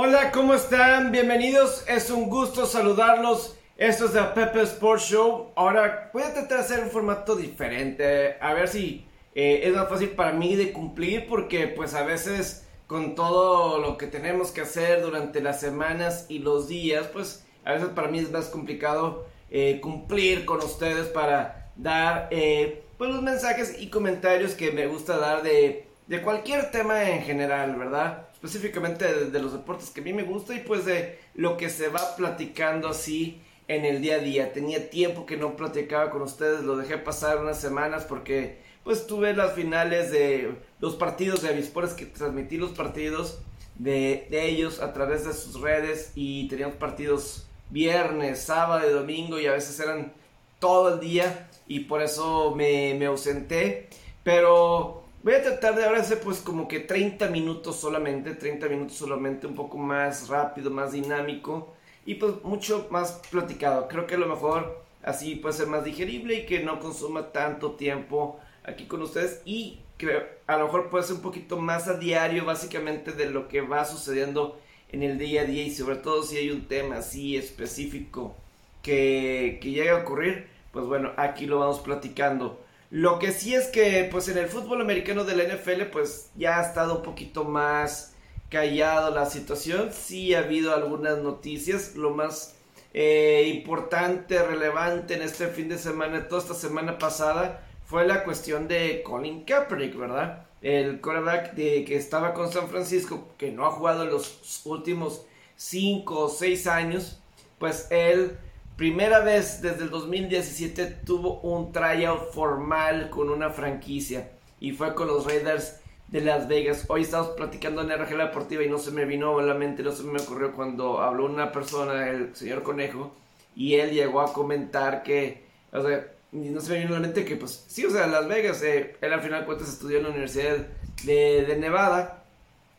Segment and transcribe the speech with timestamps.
[0.00, 1.10] Hola, ¿cómo están?
[1.10, 3.56] Bienvenidos, es un gusto saludarlos.
[3.76, 5.48] Esto es el Pepe Sports Show.
[5.56, 9.88] Ahora voy a tratar de hacer un formato diferente, a ver si eh, es más
[9.88, 14.60] fácil para mí de cumplir, porque pues a veces con todo lo que tenemos que
[14.60, 19.26] hacer durante las semanas y los días, pues a veces para mí es más complicado
[19.50, 25.18] eh, cumplir con ustedes para dar eh, pues los mensajes y comentarios que me gusta
[25.18, 28.27] dar de, de cualquier tema en general, ¿verdad?
[28.42, 31.88] Específicamente de, los deportes que a mí me gusta y pues de lo que se
[31.88, 34.52] va platicando así en el día a día.
[34.52, 39.34] Tenía tiempo que no platicaba con ustedes, lo dejé pasar unas semanas porque pues tuve
[39.34, 43.40] las finales de los partidos de Avispores que transmití los partidos
[43.74, 49.46] de, ellos a través de sus redes y teníamos partidos viernes, sábado y domingo y
[49.46, 50.12] a veces eran
[50.60, 53.88] todo el día y por eso me, me ausenté.
[54.22, 58.96] Pero Voy a tratar de ahora hacer pues como que 30 minutos solamente, 30 minutos
[58.96, 61.74] solamente, un poco más rápido, más dinámico
[62.06, 63.88] y pues mucho más platicado.
[63.88, 67.72] Creo que a lo mejor así puede ser más digerible y que no consuma tanto
[67.72, 71.98] tiempo aquí con ustedes y que a lo mejor puede ser un poquito más a
[71.98, 74.60] diario básicamente de lo que va sucediendo
[74.92, 78.36] en el día a día y sobre todo si hay un tema así específico
[78.82, 82.67] que, que llegue a ocurrir, pues bueno, aquí lo vamos platicando.
[82.90, 86.58] Lo que sí es que, pues en el fútbol americano de la NFL, pues ya
[86.58, 88.14] ha estado un poquito más
[88.48, 89.92] callado la situación.
[89.92, 91.96] Sí ha habido algunas noticias.
[91.96, 92.56] Lo más
[92.94, 98.68] eh, importante, relevante en este fin de semana, toda esta semana pasada, fue la cuestión
[98.68, 100.46] de Colin Kaepernick, ¿verdad?
[100.62, 105.26] El quarterback de, que estaba con San Francisco, que no ha jugado en los últimos
[105.56, 107.20] 5 o 6 años,
[107.58, 108.38] pues él
[108.78, 115.08] primera vez desde el 2017 tuvo un tryout formal con una franquicia y fue con
[115.08, 116.84] los Raiders de Las Vegas.
[116.86, 119.90] Hoy estamos platicando en RG Deportiva y no se me vino a la mente, no
[119.90, 123.16] se me ocurrió cuando habló una persona, el señor Conejo,
[123.56, 127.24] y él llegó a comentar que, o sea, no se me vino a la mente
[127.24, 130.10] que, pues, sí, o sea, Las Vegas, eh, él al final cuentas estudió en la
[130.10, 130.56] Universidad
[131.02, 132.22] de, de Nevada.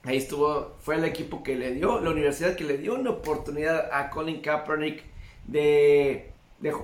[0.03, 3.89] Ahí estuvo, fue el equipo que le dio, la universidad que le dio una oportunidad
[3.91, 5.08] a Colin Kaepernick
[5.51, 6.31] de,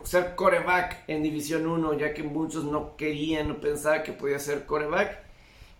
[0.03, 4.65] ser coreback en División 1, ya que muchos no querían, no pensaban que podía ser
[4.65, 5.23] coreback.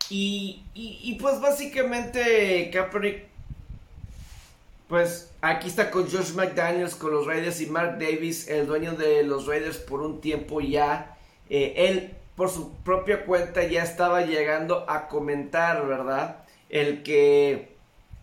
[0.09, 3.23] Y, pues básicamente Kaepernick,
[4.87, 9.23] pues aquí está con Josh McDaniels, con los Raiders y Mark Davis, el dueño de
[9.23, 11.17] los Raiders por un tiempo ya.
[11.49, 16.43] Eh, él por su propia cuenta ya estaba llegando a comentar, ¿verdad?
[16.69, 17.75] El que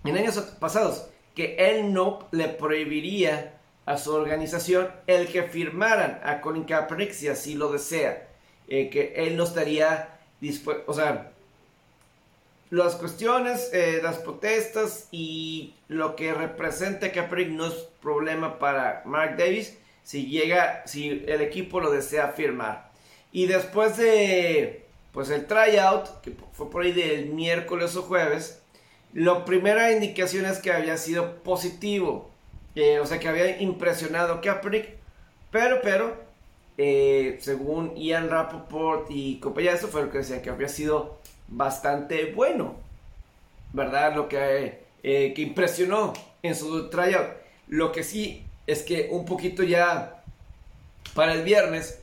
[0.04, 6.40] en años pasados, que él no le prohibiría a su organización el que firmaran a
[6.40, 8.28] Colin Kaepernick si así lo desea.
[8.68, 10.08] Eh, que él no estaría
[10.40, 11.32] dispuesto, o sea,
[12.70, 19.36] las cuestiones, eh, las protestas y lo que representa Kaepernick no es problema para Mark
[19.36, 22.90] Davis si llega, si el equipo lo desea firmar.
[23.30, 28.62] Y después de, pues el tryout, que fue por ahí del miércoles o jueves,
[29.12, 32.31] la primera indicación es que había sido positivo
[33.00, 34.88] o sea, que había impresionado Kaepernick,
[35.50, 36.16] pero, pero,
[36.78, 41.18] eh, según Ian Rappaport y compañía, eso fue lo que decía, que había sido
[41.48, 42.76] bastante bueno,
[43.72, 44.14] ¿verdad?
[44.14, 47.28] Lo que, eh, que impresionó en su tryout.
[47.68, 50.22] Lo que sí es que un poquito ya
[51.14, 51.98] para el viernes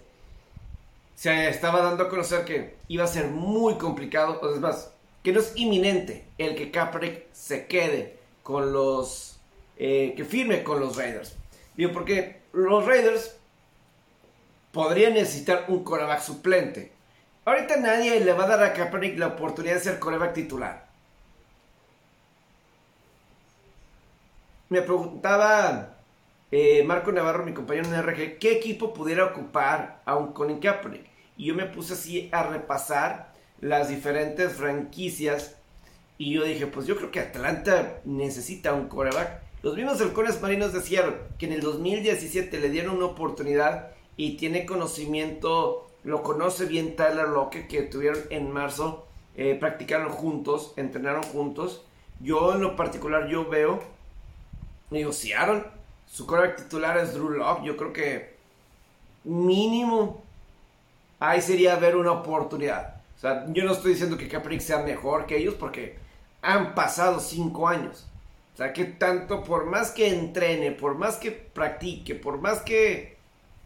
[1.16, 4.92] se estaba dando a conocer que iba a ser muy complicado, o es más,
[5.24, 9.39] que no es inminente el que Kaepernick se quede con los
[9.80, 11.36] eh, que firme con los Raiders.
[11.76, 13.38] Digo, porque los Raiders
[14.72, 16.92] podrían necesitar un coreback suplente.
[17.46, 20.88] Ahorita nadie le va a dar a Kaepernick la oportunidad de ser coreback titular.
[24.70, 25.96] Me preguntaba
[26.52, 31.08] eh, Marco Navarro, mi compañero en RG, ¿qué equipo pudiera ocupar a un Colin Kaepernick?
[31.38, 35.56] Y yo me puse así a repasar las diferentes franquicias.
[36.18, 39.49] Y yo dije, pues yo creo que Atlanta necesita un coreback.
[39.62, 44.66] Los mismos halcones marinos decían que en el 2017 le dieron una oportunidad y tiene
[44.66, 51.84] conocimiento, lo conoce bien Tyler Locke, que tuvieron en marzo, eh, practicaron juntos, entrenaron juntos.
[52.22, 53.82] Yo en lo particular, yo veo,
[54.92, 55.68] negociaron,
[56.08, 58.38] su coreback titular es Drew Locke, yo creo que
[59.26, 60.24] mínimo
[61.20, 63.02] ahí sería ver una oportunidad.
[63.18, 65.98] O sea, yo no estoy diciendo que Capric sea mejor que ellos porque
[66.42, 68.09] han pasado cinco años.
[68.60, 73.16] Sea, que tanto, por más que entrene, por más que practique, por más que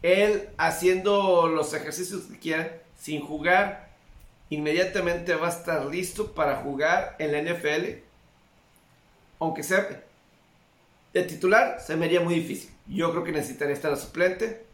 [0.02, 3.88] él haciendo los ejercicios que quiera, sin jugar,
[4.50, 8.04] inmediatamente va a estar listo para jugar en la NFL.
[9.40, 10.04] Aunque sea
[11.12, 12.70] de titular se me haría muy difícil.
[12.86, 14.64] Yo creo que necesitaría estar a suplente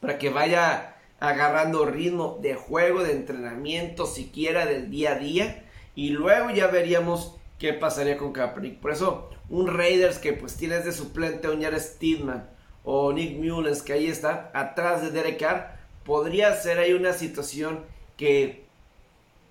[0.00, 5.62] para que vaya agarrando ritmo de juego, de entrenamiento, siquiera del día a día.
[5.94, 8.80] Y luego ya veríamos qué pasaría con Kaepernick.
[8.80, 12.50] Por eso, un Raiders que pues tienes de suplente a un Jared Steedman
[12.82, 17.84] o Nick Mullens que ahí está, atrás de Derek Carr, podría ser ahí una situación
[18.16, 18.64] que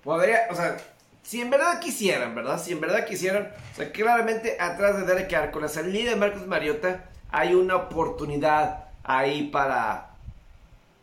[0.04, 0.76] podría, o sea,
[1.22, 2.62] si en verdad quisieran, ¿verdad?
[2.62, 6.16] Si en verdad quisieran, o sea, claramente atrás de Derek Carr, con la salida de
[6.16, 10.10] Marcus Mariota, hay una oportunidad ahí para,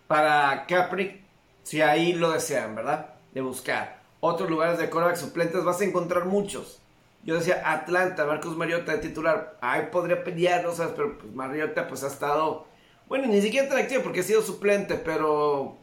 [0.05, 1.25] para Capri,
[1.63, 3.15] si ahí lo desean, ¿verdad?
[3.33, 3.99] De buscar.
[4.19, 6.79] Otros lugares de coreback suplentes vas a encontrar muchos.
[7.23, 9.57] Yo decía Atlanta, Marcus Mariota titular.
[9.61, 10.93] Ahí podría pelear, ¿no sabes?
[10.95, 12.65] Pero pues Mariota pues ha estado,
[13.07, 15.77] bueno, ni siquiera interactivo porque ha sido suplente, pero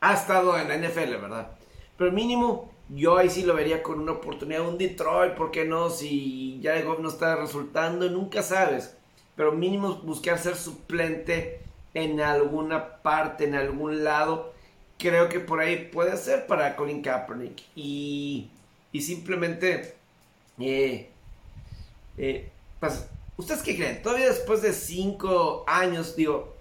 [0.00, 1.52] ha estado en la NFL, ¿verdad?
[1.96, 5.88] Pero mínimo yo ahí sí lo vería con una oportunidad, un Detroit, ¿por qué no?
[5.88, 8.96] Si ya el no está resultando, nunca sabes.
[9.34, 11.60] Pero mínimo buscar ser suplente
[11.94, 14.52] en alguna parte, en algún lado.
[14.98, 17.62] Creo que por ahí puede ser para Colin Kaepernick.
[17.74, 18.50] Y,
[18.92, 20.01] y simplemente...
[20.58, 21.10] Eh,
[22.18, 22.50] eh,
[22.80, 24.02] pues, ¿Ustedes qué creen?
[24.02, 26.54] Todavía después de 5 años, digo,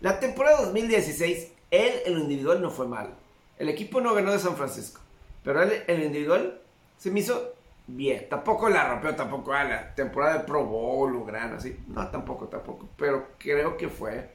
[0.00, 3.14] la temporada 2016, él en lo individual no fue mal.
[3.58, 5.00] El equipo no ganó de San Francisco.
[5.42, 6.60] Pero él, el individual
[6.98, 7.54] se me hizo
[7.86, 8.28] bien.
[8.28, 11.76] Tampoco la rompió, tampoco a la temporada de Pro Bowl o gran así.
[11.88, 12.88] No, tampoco, tampoco.
[12.96, 14.30] Pero creo que fue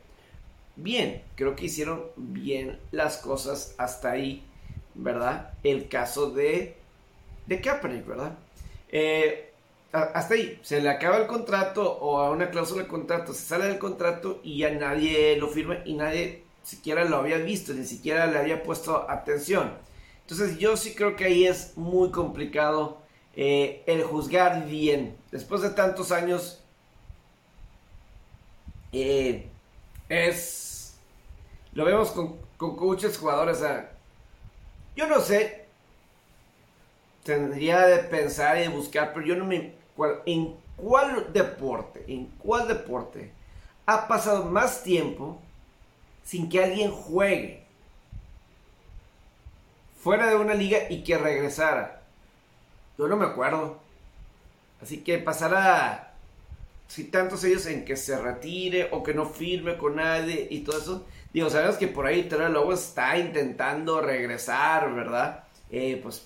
[0.75, 1.23] bien.
[1.35, 4.45] Creo que hicieron bien las cosas hasta ahí,
[4.93, 5.53] ¿verdad?
[5.63, 6.77] El caso de,
[7.47, 8.37] de Kaepernick, ¿verdad?
[8.91, 9.51] Eh,
[9.91, 13.65] hasta ahí, se le acaba el contrato o a una cláusula de contrato, se sale
[13.65, 18.27] del contrato y ya nadie lo firma y nadie siquiera lo había visto, ni siquiera
[18.27, 19.73] le había puesto atención.
[20.21, 22.99] Entonces yo sí creo que ahí es muy complicado
[23.35, 25.17] eh, el juzgar bien.
[25.31, 26.61] Después de tantos años,
[28.91, 29.47] eh,
[30.07, 30.97] es...
[31.73, 33.59] Lo vemos con, con coaches, jugadores.
[34.95, 35.58] yo no sé.
[37.29, 39.75] Tendría de pensar y de buscar, pero yo no me...
[40.25, 42.03] ¿En cuál deporte?
[42.07, 43.31] ¿En cuál deporte
[43.85, 45.39] ha pasado más tiempo
[46.23, 47.59] sin que alguien juegue?
[50.01, 52.01] fuera de una liga y que regresara.
[52.97, 53.79] Yo no me acuerdo.
[54.81, 56.13] Así que pasará,
[56.87, 60.79] si tantos ellos en que se retire o que no firme con nadie y todo
[60.79, 61.05] eso.
[61.33, 65.43] Digo, sabes que por ahí Trevor luego está intentando regresar, ¿verdad?
[65.69, 66.25] Eh, pues,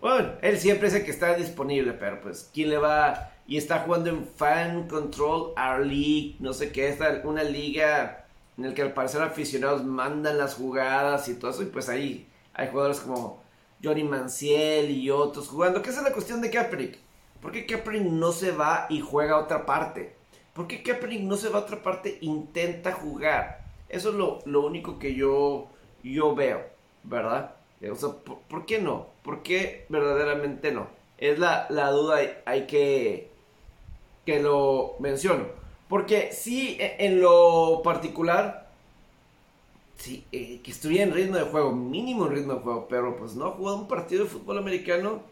[0.00, 3.32] bueno, él siempre es el que está disponible, pero pues, ¿quién le va?
[3.46, 8.26] Y está jugando en Fan Control Our League, no sé qué, esta, una liga
[8.56, 12.28] en la que al parecer aficionados mandan las jugadas y todo eso, y pues ahí
[12.54, 13.42] hay jugadores como
[13.82, 15.82] Johnny Manciel y otros jugando.
[15.82, 16.98] ¿Qué es la cuestión de Kaepernick?
[17.40, 20.14] ¿Por qué Kaepernick no se va y juega a otra parte?
[20.52, 23.64] ¿Por qué Kaepernick no se va a otra parte e intenta jugar?
[23.88, 25.68] Eso es lo, único que yo,
[26.02, 26.62] yo veo,
[27.02, 27.54] ¿verdad?
[27.90, 29.06] O sea, ¿por, qué no?
[29.30, 30.88] ¿Por qué verdaderamente no?
[31.16, 33.30] Es la, la duda, hay que,
[34.26, 35.44] que lo menciono.
[35.88, 38.68] Porque sí, e, en lo particular,
[39.98, 43.36] sí, eh, que estuviera en ritmo de juego, mínimo en ritmo de juego, pero pues
[43.36, 45.22] no ha jugado un partido de fútbol americano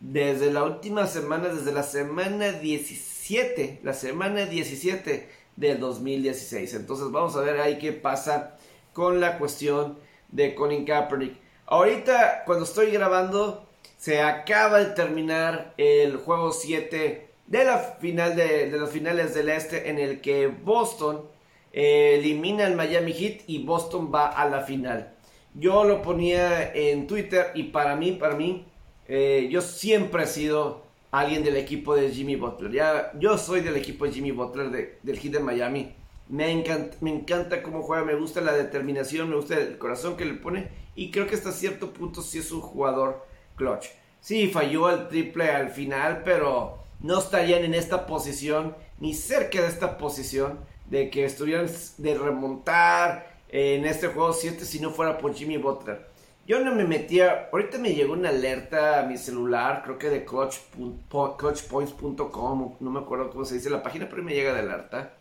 [0.00, 6.72] desde la última semana, desde la semana 17, la semana 17 del 2016.
[6.72, 8.56] Entonces vamos a ver ahí qué pasa
[8.94, 9.98] con la cuestión
[10.32, 11.45] de Colin Kaepernick.
[11.66, 18.70] Ahorita, cuando estoy grabando, se acaba de terminar el juego 7 de la final de,
[18.70, 21.28] de las finales del este en el que Boston
[21.72, 25.12] elimina al Miami Heat y Boston va a la final.
[25.54, 28.64] Yo lo ponía en Twitter y para mí, para mí,
[29.08, 32.72] eh, yo siempre he sido alguien del equipo de Jimmy Butler.
[32.72, 35.94] Ya, yo soy del equipo de Jimmy Butler del Heat de Miami.
[36.28, 40.24] Me encanta, me encanta cómo juega, me gusta la determinación, me gusta el corazón que
[40.24, 43.86] le pone y creo que hasta cierto punto sí es un jugador clutch.
[44.20, 49.68] Sí, falló el triple al final, pero no estarían en esta posición, ni cerca de
[49.68, 51.68] esta posición de que estuvieran
[51.98, 56.06] de remontar en este juego 7 si no fuera por Jimmy Butler.
[56.46, 60.24] Yo no me metía, ahorita me llegó una alerta a mi celular, creo que de
[60.24, 65.15] coachpoints.com, no me acuerdo cómo se dice la página, pero me llega de alerta.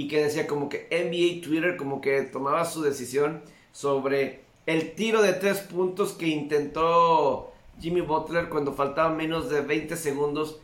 [0.00, 3.42] Y que decía como que NBA Twitter como que tomaba su decisión
[3.72, 9.96] sobre el tiro de tres puntos que intentó Jimmy Butler cuando faltaban menos de 20
[9.96, 10.60] segundos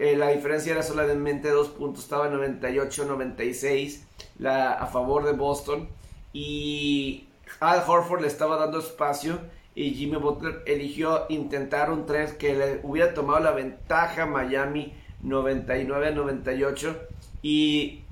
[0.00, 4.00] eh, la diferencia era solamente dos puntos, estaba 98-96
[4.44, 5.88] a favor de Boston.
[6.32, 7.28] Y
[7.60, 9.38] Al Horford le estaba dando espacio
[9.74, 16.08] y Jimmy Butler eligió intentar un 3 que le hubiera tomado la ventaja Miami 99
[16.08, 16.96] a 98.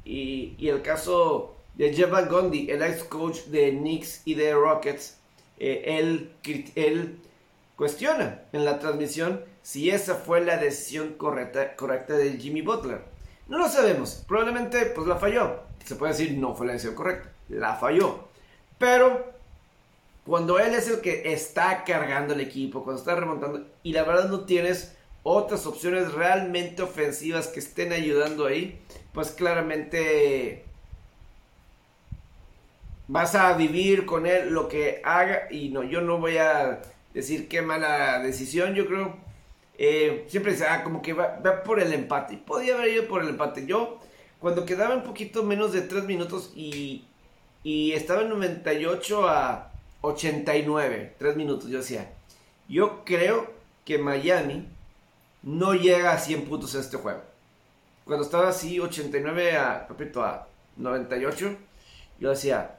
[0.05, 5.19] Y, el caso de Jeff Van Gundy, el ex coach de Knicks y de Rockets,
[5.59, 6.33] eh, él,
[6.75, 7.19] él
[7.77, 13.03] cuestiona en la transmisión si esa fue la decisión correcta, correcta de Jimmy Butler.
[13.49, 15.61] No lo sabemos, probablemente pues la falló.
[15.85, 18.29] Se puede decir no fue la decisión correcta, la falló.
[18.79, 19.33] Pero
[20.25, 24.29] cuando él es el que está cargando el equipo, cuando está remontando, y la verdad
[24.29, 28.81] no tienes otras opciones realmente ofensivas que estén ayudando ahí,
[29.13, 30.65] pues claramente
[33.09, 36.81] vas a vivir con él lo que haga y no, yo no voy a
[37.13, 39.17] decir qué mala decisión, yo creo,
[39.79, 43.31] eh, siempre dice, ah, como que va, por el empate, podía haber ido por el
[43.31, 43.99] empate, yo
[44.39, 47.05] cuando quedaba un poquito menos de 3 minutos y,
[47.65, 52.13] y estaba en 98 a 89, 3 minutos, yo decía,
[52.69, 53.53] yo creo
[53.85, 54.69] que Miami
[55.43, 57.30] no llega a 100 puntos en este juego.
[58.05, 61.57] Cuando estaba así 89 a, repito, a 98,
[62.19, 62.79] yo decía,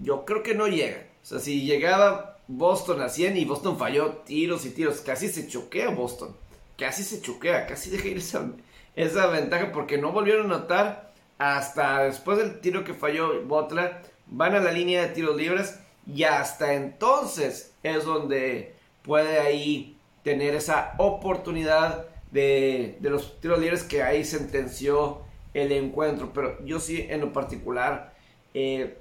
[0.00, 1.06] yo creo que no llega.
[1.22, 5.48] O sea, si llegaba Boston a 100 y Boston falló tiros y tiros, casi se
[5.48, 6.36] choquea Boston.
[6.76, 8.50] Casi se choquea, casi deja ir esa,
[8.94, 14.02] esa ventaja porque no volvieron a notar hasta después del tiro que falló Butler.
[14.26, 20.54] Van a la línea de tiros libres y hasta entonces es donde puede ahí tener
[20.54, 25.22] esa oportunidad de, los tiros libres que ahí sentenció
[25.54, 26.32] el encuentro.
[26.32, 28.14] Pero yo sí, en lo particular,
[28.54, 28.96] eh,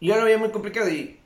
[0.00, 1.18] yo lo veía muy complicado y,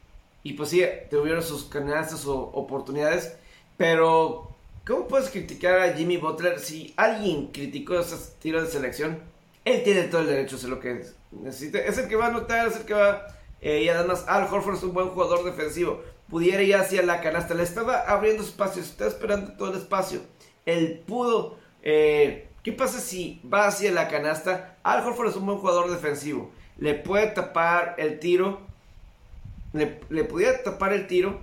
[0.42, 3.36] y pues sí, tuvieron sus canastas o oportunidades.
[3.76, 4.50] Pero,
[4.86, 9.20] ¿cómo puedes criticar a Jimmy Butler si alguien criticó esos tiros de selección?
[9.64, 11.78] Él tiene todo el derecho a hacer lo que necesita.
[11.78, 13.26] Es el que va a anotar, es el que va
[13.62, 16.02] eh, y además Al Horford es un buen jugador defensivo.
[16.28, 17.54] Pudiera ir hacia la canasta.
[17.54, 18.82] Le estaba abriendo espacio.
[18.82, 20.20] Estaba esperando todo el espacio.
[20.66, 21.58] Él pudo...
[21.82, 24.76] Eh, ¿Qué pasa si va hacia la canasta?
[24.82, 26.50] Al Horford es un buen jugador defensivo.
[26.76, 28.60] Le puede tapar el tiro.
[29.72, 29.86] Le,
[30.24, 31.40] pudiera tapar el tiro.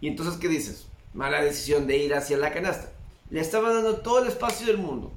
[0.00, 0.86] Y entonces, ¿qué dices?
[1.12, 2.90] Mala decisión de ir hacia la canasta.
[3.30, 5.12] Le estaba dando todo el espacio del mundo.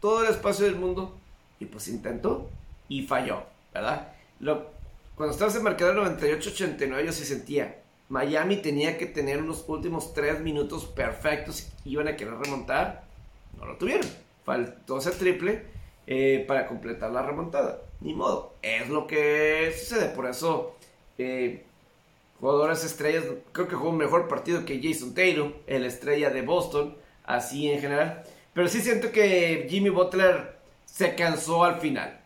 [0.00, 1.14] Todo el espacio del mundo.
[1.58, 2.48] Y pues intentó.
[2.88, 3.44] Y falló.
[3.74, 4.12] ¿Verdad?
[4.40, 4.70] Lo,
[5.14, 7.82] cuando estabas en marcador 98-89 yo sí sentía.
[8.10, 11.70] Miami tenía que tener unos últimos 3 minutos perfectos.
[11.86, 13.04] Iban a querer remontar.
[13.58, 14.06] No lo tuvieron.
[14.44, 15.64] Faltó ese triple
[16.06, 17.80] eh, para completar la remontada.
[18.00, 18.54] Ni modo.
[18.60, 20.10] Es lo que sucede.
[20.10, 20.76] Por eso,
[21.16, 21.64] eh,
[22.38, 23.24] jugadores estrellas.
[23.52, 26.96] Creo que jugó un mejor partido que Jason Taylor, el estrella de Boston.
[27.24, 28.24] Así en general.
[28.52, 32.20] Pero sí siento que Jimmy Butler se cansó al final.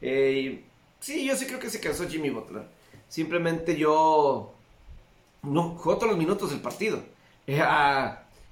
[0.00, 0.64] Eh,
[1.00, 2.64] Sí, yo sí creo que se cansó Jimmy Butler.
[3.08, 4.54] Simplemente yo
[5.42, 7.00] no jugó todos los minutos del partido.
[7.46, 7.62] Eh,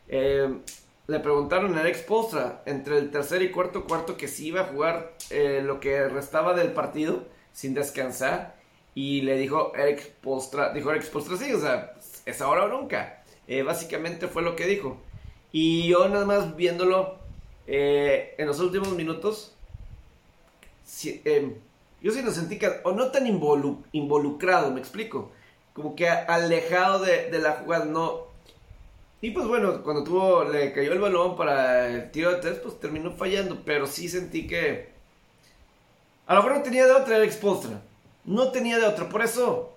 [0.09, 0.59] eh,
[1.07, 4.65] le preguntaron a Alex Postra entre el tercer y cuarto cuarto que si iba a
[4.65, 8.57] jugar eh, lo que restaba del partido sin descansar.
[8.95, 13.23] Y le dijo Eric Postra, dijo Eric Postra, sí, o sea, es ahora o nunca.
[13.65, 14.97] básicamente fue lo que dijo.
[15.53, 17.19] Y yo nada más viéndolo
[17.67, 19.55] en los últimos minutos,
[22.03, 25.31] yo sí lo sentí o no tan involucrado, me explico,
[25.77, 28.29] como que alejado de, la jugada, no.
[29.21, 32.81] Y pues bueno, cuando tuvo, le cayó el balón para el tiro de tres, pues
[32.81, 34.89] terminó fallando, pero sí sentí que
[36.27, 37.83] a lo mejor no tenía de otra Alex Postra,
[38.25, 39.77] no tenía de otra, por eso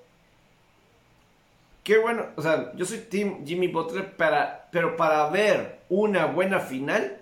[1.83, 6.61] qué bueno, o sea, yo soy Team Jimmy Butler, para, pero para ver una buena
[6.61, 7.19] final,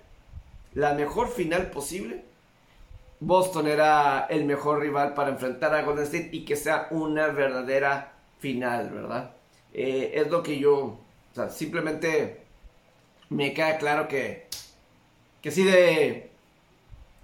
[0.75, 2.25] la mejor final posible,
[3.19, 8.16] Boston era el mejor rival para enfrentar a Golden State y que sea una verdadera
[8.39, 9.31] final, ¿verdad?
[9.73, 10.99] Eh, es lo que yo, o
[11.33, 12.41] sea, simplemente
[13.29, 14.47] me queda claro que,
[15.41, 16.29] que sí de,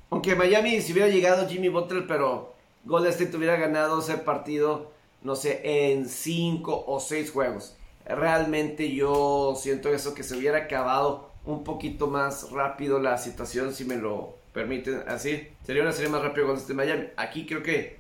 [0.10, 2.54] aunque Miami si hubiera llegado Jimmy Butler, pero
[2.86, 4.92] Golden State hubiera ganado ese partido,
[5.22, 7.76] no sé, en cinco o seis juegos.
[8.06, 13.86] Realmente yo siento eso que se hubiera acabado un poquito más rápido la situación si
[13.86, 15.48] me lo permiten así.
[15.66, 17.08] Sería una serie más rápida con este Miami.
[17.16, 17.98] Aquí creo que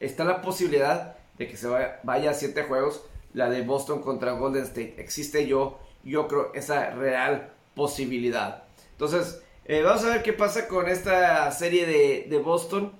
[0.00, 3.02] está la posibilidad de que se vaya, a siete juegos.
[3.32, 4.94] La de Boston contra Golden State.
[4.98, 8.64] Existe yo, yo creo, esa real posibilidad.
[8.92, 11.86] Entonces, eh, vamos a ver qué pasa con esta serie
[12.28, 12.92] de, Boston.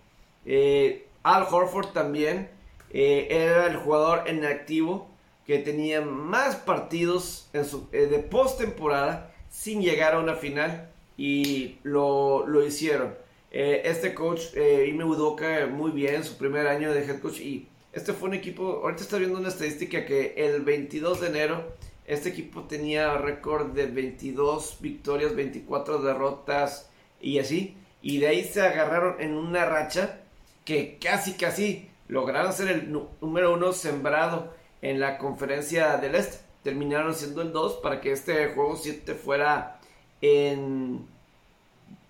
[0.44, 2.50] Eh, Al Horford también
[2.90, 5.08] eh, era el jugador en activo
[5.46, 12.46] que tenía más partidos en su, de postemporada sin llegar a una final y lo,
[12.46, 13.14] lo hicieron.
[13.50, 17.38] Este coach, Ime Udoka, muy bien, su primer año de head coach.
[17.38, 21.74] Y este fue un equipo, ahorita está viendo una estadística que el 22 de enero,
[22.06, 26.90] este equipo tenía récord de 22 victorias, 24 derrotas.
[27.20, 27.76] y así.
[28.02, 30.20] Y de ahí se agarraron en una racha
[30.64, 36.38] que casi, casi lograron ser el número uno sembrado en la conferencia del Este.
[36.62, 39.80] Terminaron siendo el 2 para que este juego 7 fuera
[40.20, 41.06] en,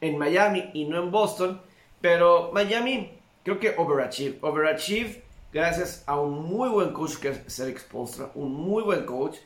[0.01, 1.61] en Miami y no en Boston.
[2.01, 3.13] Pero Miami
[3.45, 4.39] creo que overachieve.
[4.41, 5.24] Overachieve
[5.55, 8.33] gracias a un muy buen coach que es Eric Spolstra.
[8.35, 9.37] Un muy buen coach.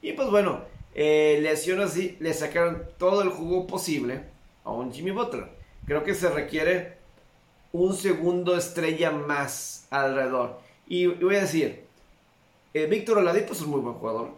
[0.00, 0.62] Y pues bueno,
[0.94, 4.24] eh, así le sacaron todo el jugo posible
[4.64, 5.46] a un Jimmy Butler.
[5.84, 6.96] Creo que se requiere
[7.72, 10.58] un segundo estrella más alrededor.
[10.86, 11.84] Y voy a decir,
[12.72, 14.30] eh, Víctor Oladipo es un muy buen jugador.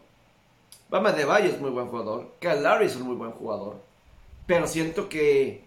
[0.89, 2.33] Bama de Valle es muy buen jugador.
[2.41, 3.77] Cal es un muy buen jugador.
[4.47, 5.63] Pero siento que,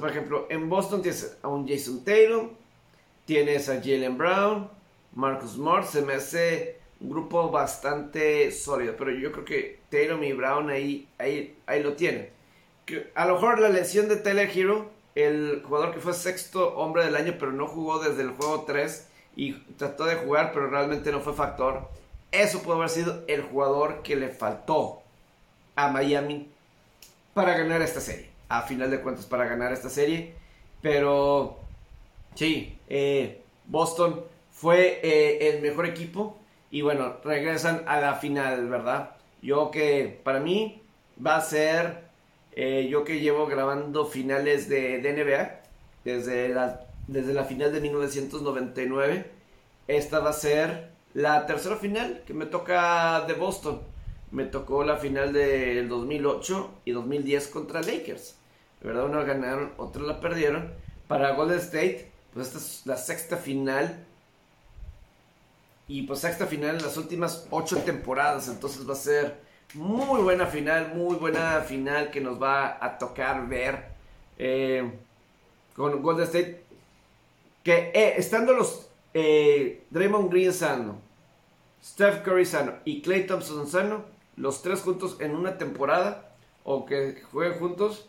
[0.00, 2.50] por ejemplo, en Boston tienes a un Jason Taylor,
[3.24, 4.70] tienes a Jalen Brown,
[5.14, 8.94] Marcus Smart, se me hace un grupo bastante sólido.
[8.96, 12.30] Pero yo creo que Taylor y Brown ahí, ahí, ahí lo tienen.
[13.14, 17.16] A lo mejor la lesión de Taylor Hero, el jugador que fue sexto hombre del
[17.16, 21.20] año, pero no jugó desde el juego 3 y trató de jugar, pero realmente no
[21.20, 21.88] fue factor.
[22.30, 25.02] Eso puede haber sido el jugador que le faltó
[25.76, 26.50] a Miami
[27.32, 28.30] para ganar esta serie.
[28.48, 30.34] A final de cuentas, para ganar esta serie.
[30.82, 31.63] Pero
[32.34, 36.38] sí, eh, Boston fue eh, el mejor equipo.
[36.70, 39.10] Y bueno, regresan a la final, ¿verdad?
[39.42, 40.82] Yo que para mí
[41.24, 42.04] va a ser,
[42.52, 45.60] eh, yo que llevo grabando finales de, de NBA
[46.04, 49.26] desde la desde la final de 1999.
[49.88, 53.80] Esta va a ser la tercera final que me toca de Boston.
[54.30, 58.36] Me tocó la final del 2008 y 2010 contra Lakers.
[58.82, 60.72] Verdad, una ganaron, otra la perdieron.
[61.06, 64.04] Para Golden State, pues esta es la sexta final.
[65.86, 68.48] Y pues sexta final en las últimas ocho temporadas.
[68.48, 69.40] Entonces va a ser
[69.74, 73.94] muy buena final, muy buena final que nos va a tocar ver.
[74.36, 74.90] Eh,
[75.76, 76.64] con Golden State
[77.62, 80.98] que eh, estando los eh, Draymond Green sano,
[81.82, 84.04] Steph Curry sano y Clay Thompson sano,
[84.36, 88.08] los tres juntos en una temporada, o que jueguen juntos,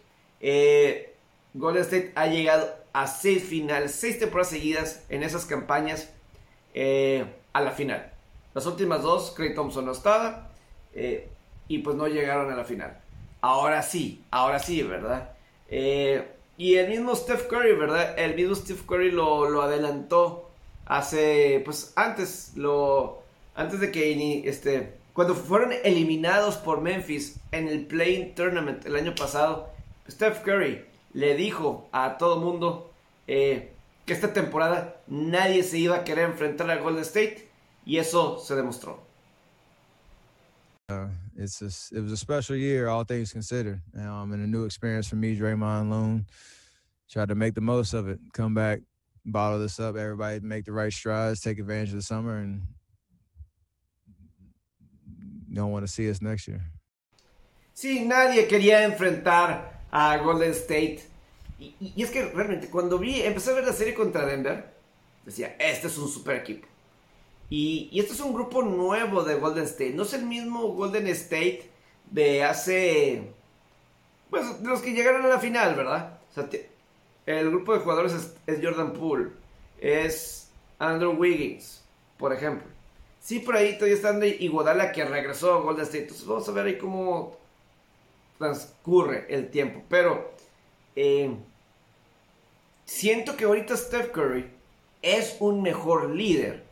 [1.54, 6.10] Golden State ha llegado a seis finales, seis temporadas seguidas en esas campañas
[7.54, 8.12] a la final.
[8.54, 10.50] Las últimas dos, Clay Thompson no estaba
[11.68, 12.98] y pues no llegaron a la final.
[13.42, 15.32] Ahora sí, ahora sí, ¿verdad?
[15.70, 18.18] Y el mismo Steph Curry, ¿verdad?
[18.18, 20.50] El mismo Steph Curry lo, lo adelantó
[20.86, 23.24] hace, pues antes, lo,
[23.56, 29.14] antes de que, este, cuando fueron eliminados por Memphis en el Playing Tournament el año
[29.16, 29.70] pasado,
[30.10, 32.92] Steph Curry le dijo a todo mundo
[33.26, 33.72] eh,
[34.06, 37.48] que esta temporada nadie se iba a querer enfrentar a Golden State
[37.86, 39.00] y eso se demostró.
[40.90, 44.66] Uh, it's a, it was a special year, all things considered, um, and a new
[44.66, 46.26] experience for me, Draymond Loon.
[47.10, 48.82] Tried to make the most of it, come back,
[49.26, 52.62] bottle this up, everybody make the right strides, take advantage of the summer, and
[55.52, 56.62] don't want to see us next year.
[57.74, 61.00] Sí, nadie quería enfrentar a Golden State.
[61.58, 64.74] Y, y, es que realmente cuando vi, empecé a ver la serie contra Denver,
[65.26, 66.68] decía, este es un super equipo.
[67.50, 69.94] Y, y, este es un grupo nuevo de Golden State.
[69.94, 71.70] No es el mismo Golden State
[72.12, 73.32] de hace.
[74.30, 76.20] Pues de los que llegaron a la final, ¿verdad?
[77.26, 79.30] El grupo de jugadores es, Jordan Poole,
[79.80, 81.86] es Andrew Wiggins,
[82.18, 82.68] por ejemplo.
[83.22, 86.04] Sí, por ahí todavía está André Iguodala que regresó a Golden State.
[86.04, 87.45] Entonces vamos a ver ahí cómo
[88.38, 89.84] transcurre el tiempo.
[89.90, 90.34] Pero
[90.96, 91.36] eh,
[92.86, 94.52] siento que ahorita Steph Curry
[95.02, 96.64] es un mejor líder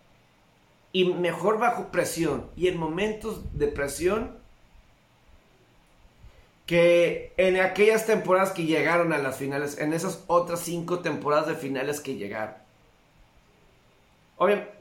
[0.92, 2.50] y mejor bajo presión.
[2.56, 4.38] Y en momentos de presión
[6.66, 11.56] que en aquellas temporadas que llegaron a las finales, en esas otras cinco temporadas de
[11.56, 12.56] finales que llegaron.
[14.38, 14.72] Obviamente,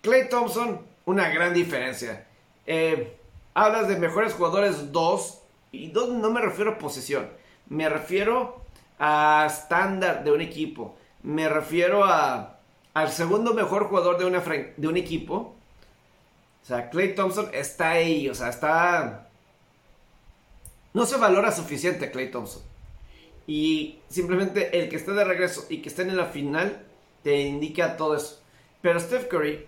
[0.00, 2.26] Clay Thompson, una gran diferencia.
[2.66, 3.16] Eh,
[3.52, 5.40] hablas de mejores jugadores dos,
[5.74, 7.28] y dos no me refiero a posesión,
[7.68, 8.62] me refiero
[8.98, 12.54] a estándar de un equipo, me refiero a
[12.94, 15.54] al segundo mejor jugador de, un equipo.
[16.62, 19.28] O sea, Clay Thompson está ahí, o sea, está...
[20.94, 22.62] No se valora suficiente Clay Thompson.
[23.48, 26.86] Y simplemente el que esté de regreso y que esté en la final
[27.24, 28.40] te indica todo eso.
[28.80, 29.66] Pero Steph Curry,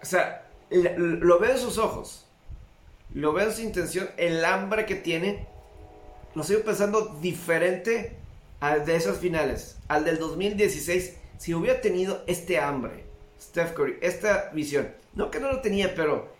[0.00, 2.24] o sea, lo ve en sus ojos,
[3.14, 5.46] lo ve en su intención, el hambre que tiene,
[6.34, 8.16] lo sigo pensando diferente
[8.60, 13.04] al de esas finales, al del 2016, si hubiera tenido este hambre,
[13.40, 16.32] Steph Curry, esta visión, no que no lo tenía, pero,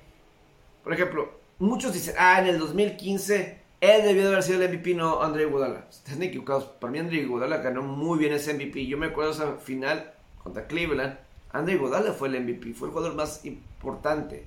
[0.83, 4.95] por ejemplo, muchos dicen, ah, en el 2015 Él debió de haber sido el MVP,
[4.95, 5.87] no Andre Iguodala.
[5.91, 6.67] Están equivocados.
[6.67, 8.87] Para mí Andre Iguodala ganó muy bien ese MVP.
[8.87, 11.19] Yo me acuerdo esa final contra Cleveland.
[11.51, 14.47] Andre Iguodala fue el MVP, fue el jugador más importante.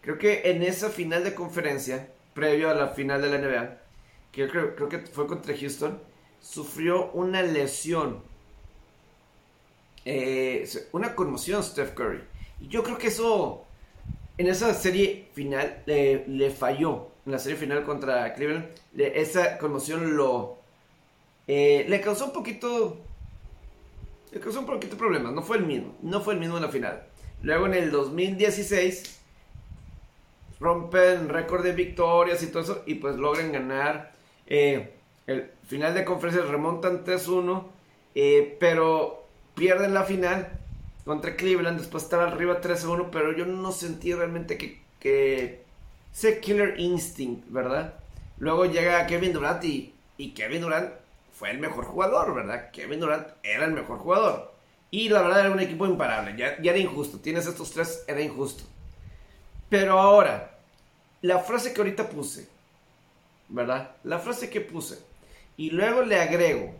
[0.00, 3.78] Creo que en esa final de conferencia, previo a la final de la NBA,
[4.32, 6.00] que creo, creo que fue contra Houston,
[6.40, 8.22] sufrió una lesión.
[10.04, 12.22] Eh, una conmoción Steph Curry.
[12.60, 13.66] Y yo creo que eso
[14.38, 20.56] en esa serie final le falló en la serie final contra Cleveland, esa conmoción lo
[21.46, 22.98] eh, le causó un poquito
[24.32, 26.68] le causó un poquito problemas, no fue el mismo, no fue el mismo en la
[26.68, 27.02] final.
[27.42, 29.17] Luego en el 2016
[30.60, 34.12] rompen récord de victorias y todo eso y pues logran ganar
[34.46, 34.94] eh,
[35.26, 37.64] el final de conferencia, remontan 3-1,
[38.14, 40.48] eh, pero pierden la final
[41.04, 45.62] contra Cleveland después de estar arriba 3-1, pero yo no sentí realmente que, que
[46.12, 47.94] ese killer instinct, ¿verdad?
[48.38, 49.94] Luego llega Kevin Durant y,
[50.34, 50.92] Kevin Durant
[51.32, 52.70] fue el mejor jugador, ¿verdad?
[52.72, 54.52] Kevin Durant era el mejor jugador.
[54.90, 57.18] Y la verdad era un equipo imparable, ya, era injusto.
[57.18, 58.64] Tienes estos tres, era injusto.
[59.68, 60.58] Pero ahora,
[61.22, 62.48] la frase que ahorita puse,
[63.48, 63.96] ¿verdad?
[64.04, 64.98] La frase que puse.
[65.56, 66.74] Y luego le agrego.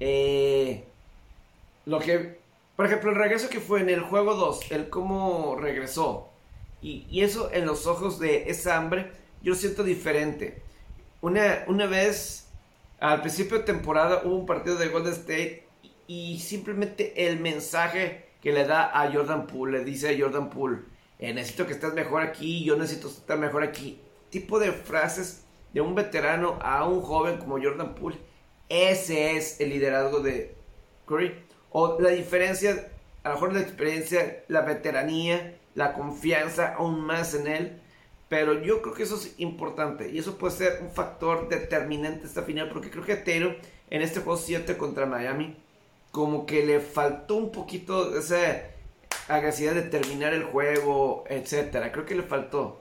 [0.00, 0.84] Eh,
[1.86, 2.42] lo que
[2.76, 6.28] por ejemplo, el regreso que fue en el juego 2, el cómo regresó.
[6.80, 10.62] Y, eso en los ojos de esa hambre, yo siento diferente.
[11.20, 12.48] Una, una vez,
[12.98, 15.64] al principio de temporada, hubo un partido de Golden State
[16.08, 20.80] y, simplemente el mensaje que le da a Jordan Poole, le dice a Jordan Poole,
[21.18, 24.00] eh, necesito que estés mejor aquí, yo necesito estar mejor aquí.
[24.30, 28.18] Tipo de frases de un veterano a un joven como Jordan Poole.
[28.68, 30.56] Ese es el liderazgo de
[31.06, 31.34] Curry.
[31.70, 32.90] O la diferencia,
[33.22, 37.80] a lo mejor la experiencia, la veteranía, la confianza aún más en él.
[38.28, 42.42] Pero yo creo que eso es importante y eso puede ser un factor determinante esta
[42.42, 43.56] final porque creo que Taylor
[43.90, 45.56] en este juego 7 contra Miami
[46.12, 48.36] como que le faltó un poquito esa
[49.28, 51.90] agresividad de terminar el juego, etcétera.
[51.90, 52.80] Creo que le faltó.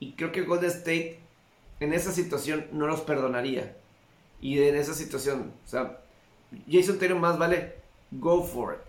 [0.00, 1.20] Y creo que Golden State
[1.80, 3.76] en esa situación no los perdonaría.
[4.40, 6.00] Y en esa situación, o sea,
[6.68, 7.76] Jason Taylor más vale
[8.10, 8.80] go for it.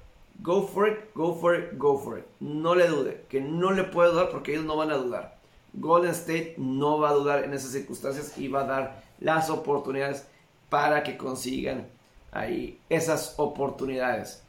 [0.41, 2.25] Go for it, go for it, go for it.
[2.39, 5.37] No le dude, que no le puede dudar porque ellos no van a dudar.
[5.73, 10.25] Golden State no va a dudar en esas circunstancias y va a dar las oportunidades
[10.69, 11.87] para que consigan
[12.33, 14.43] ahí esas oportunidades.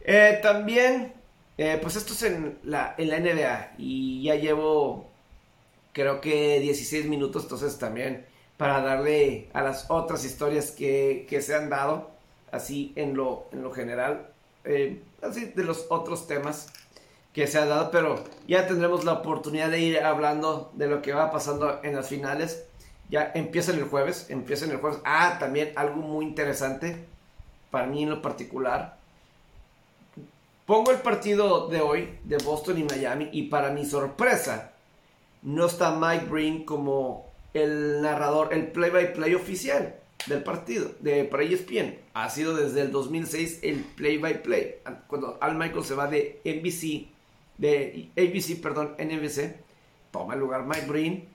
[0.00, 1.12] Eh, también,
[1.56, 5.08] eh, pues esto es en la, en la NBA y ya llevo
[5.92, 11.54] creo que 16 minutos, entonces también para darle a las otras historias que, que se
[11.54, 12.10] han dado
[12.52, 14.28] así en lo, en lo general,
[14.64, 16.68] eh, así de los otros temas
[17.32, 21.12] que se ha dado, pero ya tendremos la oportunidad de ir hablando de lo que
[21.12, 22.64] va pasando en las finales.
[23.10, 24.98] Ya empiezan el jueves, empiezan el jueves.
[25.04, 27.04] Ah, también algo muy interesante
[27.70, 28.98] para mí en lo particular.
[30.66, 34.72] Pongo el partido de hoy de Boston y Miami y para mi sorpresa
[35.42, 41.98] no está Mike Breen como el narrador, el play-by-play oficial del partido de para ESPN.
[42.14, 44.76] Ha sido desde el 2006 el play-by-play.
[45.06, 47.08] Cuando Al Michael se va de NBC,
[47.58, 49.56] de ABC, perdón, NBC,
[50.10, 51.28] toma el lugar Mike Breen.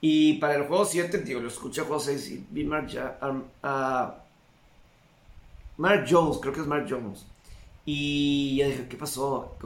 [0.00, 2.88] Y para el juego 7, digo, lo escuché juego 6 y vi Mark,
[5.76, 7.26] Mark Jones, creo que es Mark Jones.
[7.84, 9.56] Y ya dije, ¿qué pasó?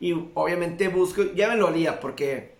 [0.00, 2.56] y obviamente busco, ya me lo olía porque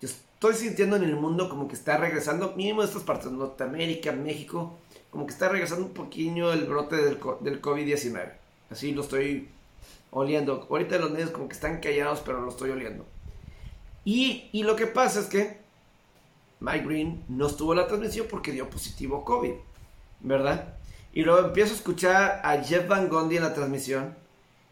[0.00, 4.78] estoy sintiendo en el mundo como que está regresando, mínimo de estas partes, Norteamérica, México,
[5.10, 8.32] como que está regresando un poquito el brote del, del COVID-19.
[8.70, 9.48] Así lo estoy
[10.10, 10.66] oliendo.
[10.70, 13.04] Ahorita los medios como que están callados, pero lo estoy oliendo.
[14.04, 15.60] Y, lo que pasa es que
[16.60, 19.52] Mike Green no estuvo en la transmisión porque dio positivo COVID,
[20.20, 20.74] ¿verdad?
[21.12, 24.16] Y luego empiezo a escuchar a Jeff Van Gundy en la transmisión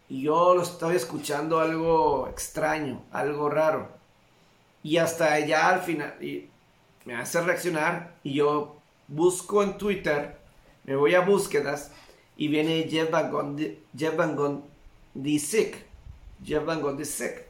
[0.08, 3.88] y yo lo estoy escuchando algo extraño, algo raro.
[4.82, 6.14] Y hasta allá al final
[7.04, 8.76] me hace reaccionar y yo
[9.08, 10.38] busco en Twitter,
[10.84, 11.90] me voy a búsquedas
[12.36, 15.84] y viene Jeff Van Gundy, Jeff Van Gundy sick.
[16.44, 17.47] Jeff Van Gundy sick.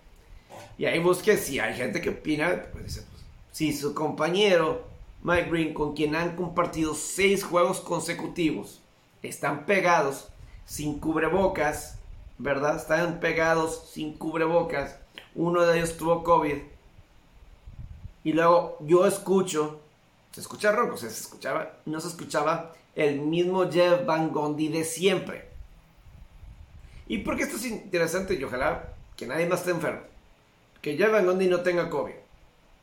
[0.77, 4.87] Y ahí busqué si hay gente que opina, pues dice, pues, si su compañero
[5.23, 8.81] Mike Green, con quien han compartido seis juegos consecutivos,
[9.23, 10.29] están pegados
[10.65, 11.99] sin cubrebocas,
[12.39, 12.77] ¿verdad?
[12.77, 14.99] Están pegados sin cubrebocas.
[15.35, 16.59] Uno de ellos tuvo COVID
[18.25, 19.81] y luego yo escucho,
[20.33, 25.49] se escucha ronco, se escuchaba, no se escuchaba el mismo Jeff Van Gundy de siempre.
[27.07, 28.35] ¿Y por qué esto es interesante?
[28.35, 30.03] Y ojalá que nadie más esté enfermo.
[30.83, 32.15] Que Jeff Van Gundy no tenga COVID.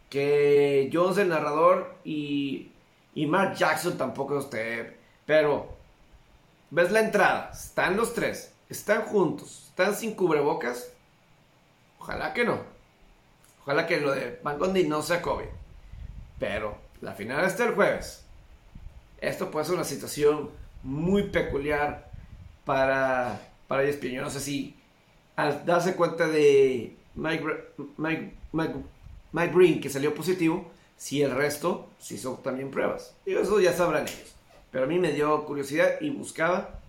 [0.09, 2.71] que Jones el narrador y,
[3.13, 5.75] y Mark Jackson tampoco usted, pero
[6.69, 10.91] ves la entrada, están los tres, están juntos, están sin cubrebocas,
[11.99, 12.59] ojalá que no,
[13.61, 15.49] ojalá que lo de Van no se acobe,
[16.39, 18.23] pero la final está el jueves,
[19.19, 20.51] esto puede ser una situación
[20.83, 22.11] muy peculiar
[22.63, 24.75] para, para ESPN, no sé si
[25.35, 27.45] al darse cuenta de Mike,
[27.97, 28.33] Mike,
[29.31, 33.15] Mike, Green que salió positivo, si el resto se hizo también pruebas.
[33.25, 34.35] Y eso ya sabrán ellos.
[34.71, 36.79] Pero a mí me dio curiosidad y buscaba.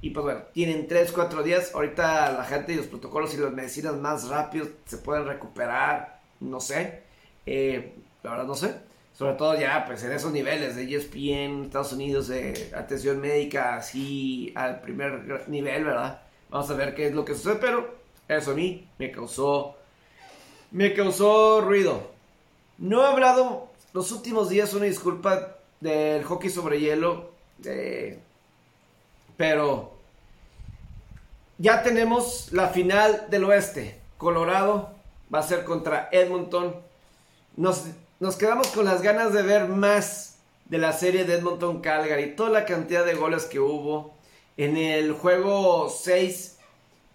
[0.00, 1.74] Y pues bueno, tienen 3, 4 días.
[1.74, 6.20] Ahorita la gente y los protocolos y las medicinas más rápidos se pueden recuperar.
[6.40, 7.02] No sé.
[7.46, 8.74] Eh, la verdad no sé.
[9.12, 14.52] Sobre todo ya pues en esos niveles de ESPN, Estados Unidos, de atención médica, así
[14.56, 16.22] al primer nivel, ¿verdad?
[16.48, 17.99] Vamos a ver qué es lo que sucede, pero
[18.36, 19.76] eso a mí me causó,
[20.70, 22.10] me causó ruido.
[22.78, 27.32] No he hablado los últimos días, una disculpa del hockey sobre hielo,
[29.36, 29.92] pero
[31.58, 34.00] ya tenemos la final del oeste.
[34.16, 34.90] Colorado
[35.32, 36.76] va a ser contra Edmonton.
[37.56, 37.84] Nos,
[38.20, 42.36] nos quedamos con las ganas de ver más de la serie de Edmonton-Calgary.
[42.36, 44.14] Toda la cantidad de goles que hubo
[44.56, 46.58] en el juego 6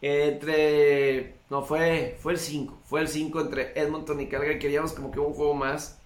[0.05, 5.11] entre no fue fue el 5, fue el 5 entre Edmonton y Calgary, queríamos como
[5.11, 5.99] que un juego más,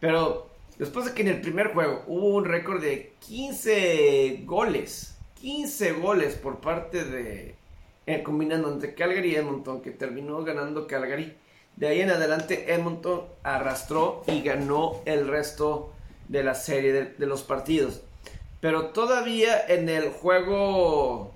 [0.00, 5.92] pero después de que en el primer juego hubo un récord de 15 goles, 15
[5.92, 7.54] goles por parte de
[8.06, 11.36] eh, combinando entre Calgary y Edmonton que terminó ganando Calgary.
[11.76, 15.92] De ahí en adelante Edmonton arrastró y ganó el resto
[16.28, 18.02] de la serie de los partidos.
[18.60, 21.35] Pero todavía en el juego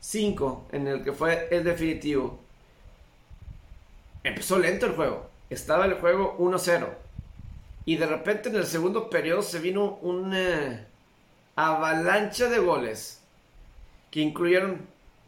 [0.00, 2.38] 5, en el que fue el definitivo,
[4.22, 5.28] empezó lento el juego.
[5.50, 6.88] Estaba el juego 1-0.
[7.84, 10.86] Y de repente en el segundo periodo se vino una
[11.54, 13.22] avalancha de goles
[14.10, 14.86] que incluyeron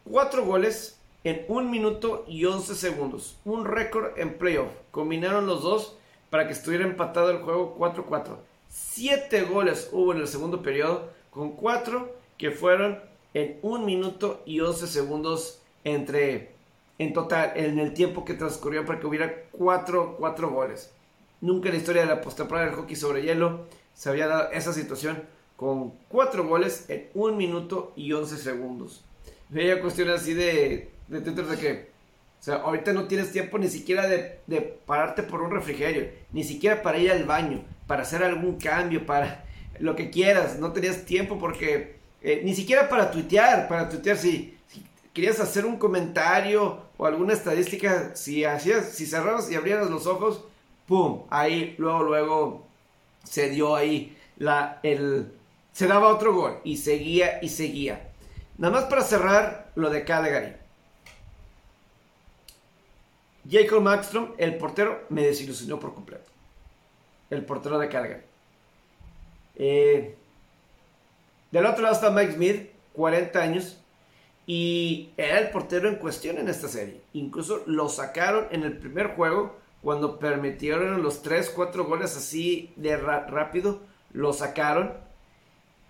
[0.09, 3.37] 4 goles en 1 minuto y 11 segundos.
[3.45, 4.71] Un récord en playoff.
[4.91, 5.95] Combinaron los dos
[6.29, 8.37] para que estuviera empatado el juego 4-4.
[8.69, 12.99] 7 goles hubo en el segundo periodo con cuatro que fueron
[13.33, 16.51] en un minuto y 11 segundos entre
[16.97, 20.91] en total en el tiempo que transcurrió para que hubiera cuatro, cuatro goles.
[21.41, 24.73] Nunca en la historia de la postemporada del hockey sobre hielo se había dado esa
[24.73, 25.23] situación
[25.55, 29.03] con cuatro goles en un minuto y 11 segundos.
[29.49, 31.89] Veía cuestiones así de, de Twitter de que,
[32.39, 36.43] o sea, ahorita no tienes tiempo ni siquiera de, de pararte por un refrigerio, ni
[36.43, 39.45] siquiera para ir al baño, para hacer algún cambio, para
[39.79, 44.57] lo que quieras, no tenías tiempo porque eh, ni siquiera para tuitear, para tuitear si,
[45.13, 50.43] querías hacer un comentario o alguna estadística, si hacías, si cerrabas y abrieras los ojos,
[50.87, 52.67] pum, ahí luego luego
[53.23, 55.31] se dio ahí la el
[55.71, 58.09] se daba otro gol y seguía y seguía.
[58.57, 60.53] Nada más para cerrar lo de Calgary.
[63.49, 66.29] Jacob Maxstrom, el portero, me desilusionó por completo.
[67.29, 68.21] El portero de Calgary.
[69.55, 70.15] Eh,
[71.51, 73.77] del otro lado está Mike Smith, 40 años,
[74.45, 77.01] y era el portero en cuestión en esta serie.
[77.13, 82.97] Incluso lo sacaron en el primer juego cuando permitieron los 3, 4 goles así de
[82.97, 83.81] rápido,
[84.11, 84.93] lo sacaron.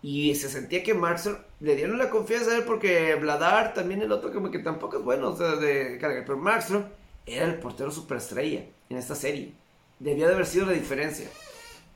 [0.01, 4.11] Y se sentía que Marcel le dieron la confianza a él porque Vladar también el
[4.11, 6.23] otro como que tampoco es bueno, o sea, de carga.
[6.25, 6.83] Pero Markstrom
[7.25, 9.53] era el portero superestrella en esta serie.
[9.99, 11.27] Debía de haber sido la diferencia.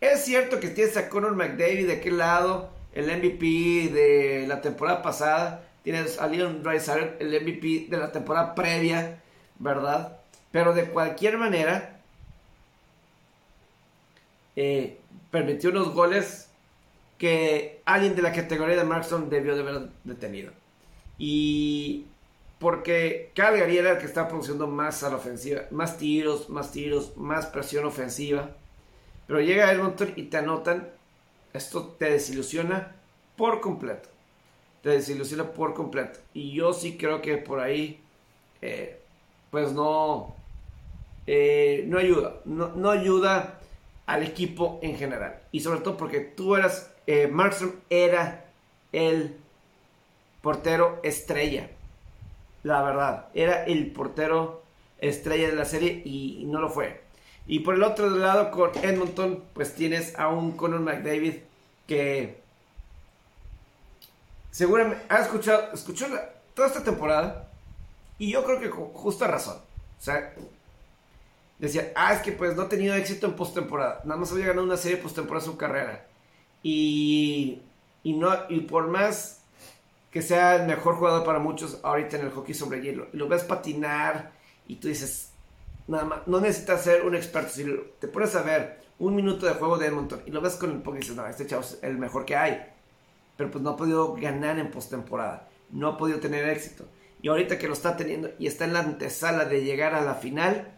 [0.02, 5.02] Es cierto que tienes a Conor McDavid de aquel lado, el MVP de la temporada
[5.02, 5.64] pasada.
[5.84, 9.22] Tienes a Leon Draisaitl, el MVP de la temporada previa,
[9.60, 10.18] ¿verdad?
[10.52, 12.00] Pero de cualquier manera,
[14.56, 15.00] eh,
[15.32, 16.50] permitió unos goles
[17.18, 20.52] que alguien de la categoría de Markson debió de haber detenido.
[21.18, 22.06] Y
[22.60, 27.18] porque Calgary era el que estaba produciendo más a la ofensiva, más tiros, más tiros,
[27.18, 28.52] más presión ofensiva.
[29.28, 30.90] Pero llega Edmonton y te anotan.
[31.54, 32.96] Esto te desilusiona
[33.38, 34.10] por completo.
[34.82, 36.20] Te desilusiona por completo.
[36.34, 38.02] Y yo sí creo que por ahí,
[38.62, 39.00] eh,
[39.52, 40.36] pues no,
[41.28, 42.36] eh, no ayuda.
[42.46, 43.60] No, ayuda
[44.06, 45.40] al equipo en general.
[45.52, 47.32] Y sobre todo porque tú eras, eh,
[47.90, 48.46] era
[48.92, 49.38] el
[50.42, 51.70] portero estrella.
[52.64, 54.64] La verdad, era el portero
[55.00, 57.04] estrella de la serie y no lo fue.
[57.46, 61.36] Y por el otro lado, con Edmonton, pues tienes a un Conor McDavid
[61.88, 62.42] que
[64.50, 66.06] seguramente ha escuchado, escuchó
[66.54, 67.50] toda esta temporada
[68.18, 69.58] y yo creo que con justa razón.
[69.58, 70.34] O sea,
[71.60, 74.02] decía, ah, es que pues no ha tenido éxito en postemporada.
[74.06, 76.08] Nada más había ganado una serie postemporada su carrera.
[76.62, 77.62] Y,
[78.04, 79.42] y, no, y por más
[80.12, 83.44] que sea el mejor jugador para muchos ahorita en el hockey sobre hielo, lo ves
[83.44, 84.32] patinar
[84.68, 85.33] y tú dices,
[85.88, 87.52] nada más, no necesitas ser un experto.
[87.52, 87.66] Si
[88.00, 90.82] te pones a ver un minuto de juego de Edmonton y lo ves con el
[90.82, 92.66] poco y dices, no, este chavo es el mejor que hay.
[93.38, 95.50] Pero pues no ha podido ganar en postemporada.
[95.72, 96.86] No ha podido tener éxito.
[97.22, 100.16] Y ahorita que lo está teniendo y está en la antesala de llegar a la
[100.16, 100.78] final,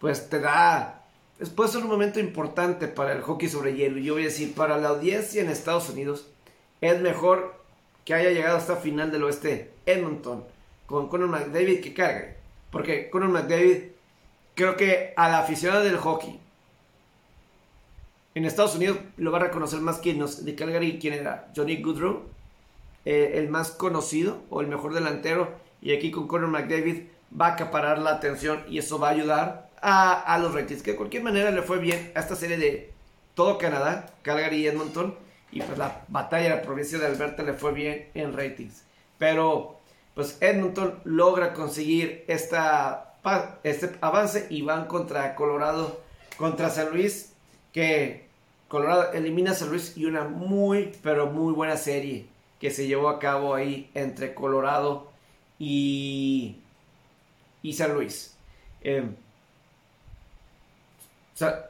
[0.00, 1.04] pues te da.
[1.36, 3.98] Pues puede ser un momento importante para el hockey sobre hielo.
[3.98, 6.28] Yo voy a decir, para la audiencia en Estados Unidos,
[6.80, 7.54] es mejor
[8.04, 10.44] que haya llegado hasta final del oeste Edmonton
[10.86, 12.37] con Conor McDavid que cargue.
[12.70, 13.84] Porque Conor McDavid,
[14.54, 16.38] creo que a la aficionada del hockey
[18.34, 21.82] en Estados Unidos lo va a reconocer más quien nos, de Calgary, quién era Johnny
[21.82, 22.22] Goodrow,
[23.04, 25.50] eh, el más conocido o el mejor delantero.
[25.80, 27.02] Y aquí con Conor McDavid
[27.38, 30.82] va a acaparar la atención y eso va a ayudar a, los ratings.
[30.82, 32.92] Que de cualquier manera le fue bien a esta serie de
[33.34, 35.14] todo Canadá, Calgary y Edmonton.
[35.50, 38.84] Y pues la batalla de la provincia de Alberta le fue bien en ratings.
[39.18, 39.77] Pero
[40.18, 43.14] pues Edmonton logra conseguir esta,
[43.62, 46.00] este avance y van contra Colorado,
[46.36, 47.34] contra San Luis,
[47.72, 48.26] que
[48.66, 52.26] Colorado elimina a San Luis y una muy, pero muy buena serie
[52.58, 55.08] que se llevó a cabo ahí entre Colorado
[55.56, 56.56] y,
[57.62, 58.36] y San Luis.
[58.80, 59.08] Eh,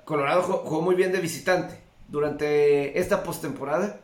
[0.06, 4.00] Colorado jugó, muy bien de visitante durante esta postemporada.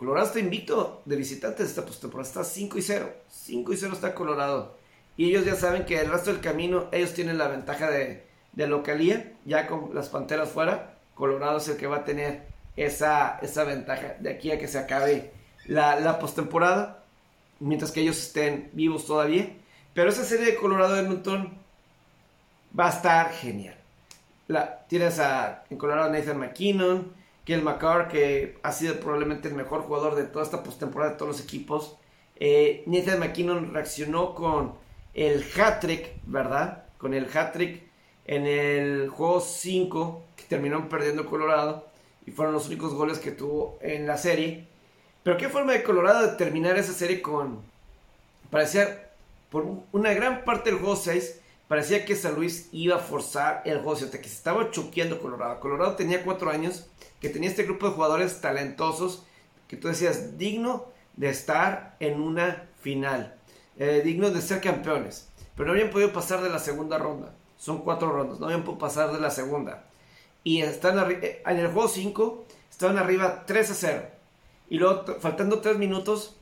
[0.00, 2.26] Colorado está invicto de visitantes esta postemporada.
[2.26, 3.12] Está 5 y 0.
[3.28, 4.74] 5 y 0 está Colorado.
[5.18, 8.66] Y ellos ya saben que el resto del camino, ellos tienen la ventaja de, de
[8.66, 9.34] localía.
[9.44, 12.46] Ya con las panteras fuera, Colorado es el que va a tener
[12.78, 15.32] esa, esa ventaja de aquí a que se acabe
[15.66, 17.04] la, la postemporada,
[17.58, 19.54] mientras que ellos estén vivos todavía.
[19.92, 21.52] Pero esa serie de Colorado Edmonton
[22.78, 23.76] va a estar genial.
[24.48, 27.19] La, tienes a, en Colorado Nathan McKinnon,
[27.50, 31.32] Kiel McCarr, que ha sido probablemente el mejor jugador de toda esta postemporada de todos
[31.32, 31.96] los equipos.
[32.36, 34.74] Eh, Nathan McKinnon reaccionó con
[35.14, 36.84] el hat-trick, ¿verdad?
[36.96, 37.82] Con el hat-trick
[38.26, 41.88] en el juego 5, que terminó perdiendo Colorado,
[42.24, 44.68] y fueron los únicos goles que tuvo en la serie.
[45.24, 47.62] Pero qué forma de Colorado de terminar esa serie con...
[48.48, 49.10] Parecía,
[49.50, 53.78] por una gran parte del juego 6, parecía que San Luis iba a forzar el
[53.78, 55.60] juego que se estaba choqueando Colorado.
[55.60, 56.88] Colorado tenía 4 años,
[57.20, 59.22] que tenía este grupo de jugadores talentosos,
[59.68, 63.36] que tú decías, digno de estar en una final,
[63.78, 65.28] eh, digno de ser campeones.
[65.54, 67.36] Pero no habían podido pasar de la segunda ronda.
[67.56, 69.84] Son cuatro rondas, no habían podido pasar de la segunda.
[70.42, 74.02] Y están eh, en el juego 5, estaban arriba 3 a 0
[74.70, 76.34] y luego, faltando 3 minutos,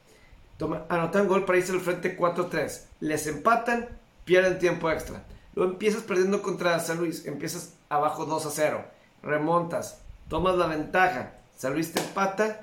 [0.88, 2.80] anotan gol para irse al frente 4-3.
[3.00, 3.90] Les empatan,
[4.28, 5.24] pierden tiempo extra.
[5.54, 8.84] Luego empiezas perdiendo contra San Luis, empiezas abajo 2 0.
[9.22, 11.32] Remontas, tomas la ventaja.
[11.56, 12.60] San Luis te empata.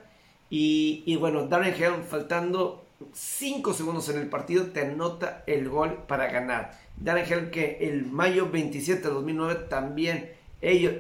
[0.52, 6.04] Y, y bueno, Darren Helm, faltando 5 segundos en el partido, te anota el gol
[6.08, 6.80] para ganar.
[6.98, 10.94] Darren Helm, que el mayo 27 de 2009 también ellos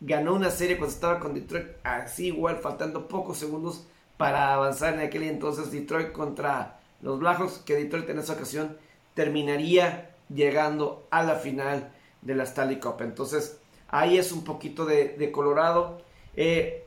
[0.00, 3.86] ganó una serie cuando estaba con Detroit, así igual, faltando pocos segundos
[4.16, 8.76] para avanzar en aquel entonces Detroit contra los Blackhawks, que Detroit en esa ocasión
[9.14, 12.96] terminaría llegando a la final de la Stanley Cup.
[13.00, 16.00] Entonces, ahí es un poquito de, Colorado.
[16.36, 16.84] Eh,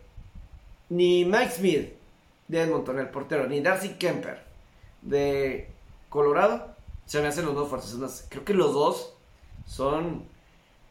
[0.90, 1.94] ni Mike Smith
[2.48, 4.44] de Edmonton, el portero, ni Darcy Kemper
[5.02, 5.70] de
[6.10, 8.28] Colorado, se me hacen los dos fuertes.
[8.30, 9.14] Creo que los dos
[9.66, 10.26] son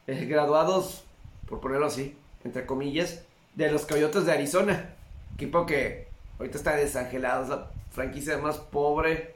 [0.07, 1.05] eh, graduados,
[1.49, 3.23] por ponerlo así, entre comillas,
[3.55, 4.94] de los Coyotes de Arizona.
[5.35, 9.34] Equipo que Ahorita está desangelado, es franquicia más pobre.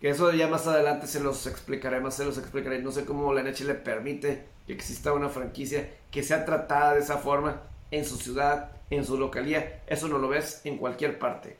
[0.00, 2.80] Que eso ya más adelante se los explicaré, más se los explicaré.
[2.80, 7.00] No sé cómo la NHL le permite que exista una franquicia que sea tratada de
[7.00, 9.82] esa forma en su ciudad, en su localía.
[9.86, 11.56] Eso no lo ves en cualquier parte.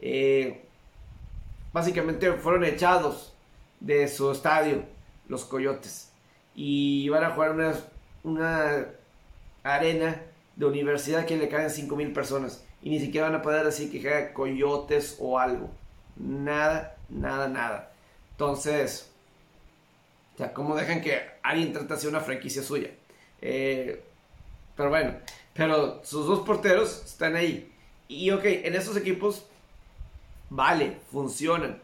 [0.00, 0.64] Eh,
[1.72, 3.34] básicamente fueron echados
[3.80, 4.82] de su estadio
[5.28, 6.10] los Coyotes.
[6.54, 7.74] Y van a jugar una,
[8.24, 8.86] una
[9.62, 10.22] arena
[10.56, 14.00] de universidad que le caen 5.000 personas y ni siquiera van a poder decir que
[14.00, 15.70] juega coyotes o algo.
[16.16, 17.92] Nada, nada, nada.
[18.32, 19.10] Entonces,
[20.38, 22.90] ya, ¿cómo dejan que alguien trate hacer una franquicia suya?
[23.40, 24.02] Eh,
[24.76, 25.16] pero bueno,
[25.54, 27.72] pero sus dos porteros están ahí.
[28.08, 29.46] Y ok, en esos equipos,
[30.50, 31.82] vale, funcionan,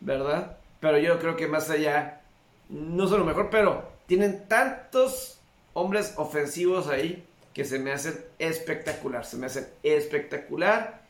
[0.00, 0.56] ¿verdad?
[0.80, 2.22] Pero yo creo que más allá,
[2.68, 5.38] no son lo mejor, pero tienen tantos
[5.74, 11.02] hombres ofensivos ahí que se me hacen espectacular, se me hacen espectacular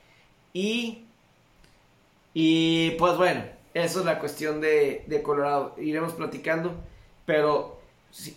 [0.53, 1.07] y,
[2.35, 3.43] y pues bueno,
[3.75, 6.75] eso es la cuestión de, Colorado, iremos platicando,
[7.27, 7.81] pero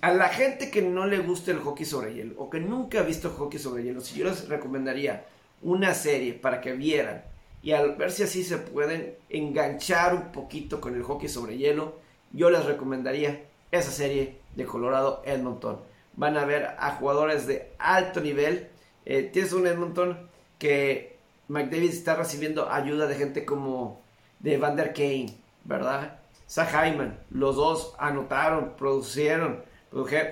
[0.01, 3.03] a la gente que no le guste el hockey sobre hielo o que nunca ha
[3.03, 5.25] visto hockey sobre hielo, si yo les recomendaría
[5.61, 7.23] una serie para que vieran
[7.63, 11.95] y al ver si así se pueden enganchar un poquito con el hockey sobre hielo,
[12.33, 15.79] yo les recomendaría esa serie de Colorado Edmonton.
[16.15, 18.67] Van a ver a jugadores de alto nivel.
[19.05, 20.29] Eh, tienes un Edmonton
[20.59, 21.12] que
[21.47, 24.01] McDavid está recibiendo ayuda de gente como
[24.39, 26.19] de Van der Kane, ¿verdad?
[26.49, 29.63] Zach Hyman, los dos anotaron, producieron,